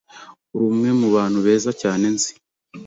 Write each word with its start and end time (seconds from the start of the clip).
Uri 0.53 0.65
umwe 0.71 0.89
mubantu 0.99 1.37
beza 1.45 1.71
cyane 1.81 2.05
nzi. 2.13 2.31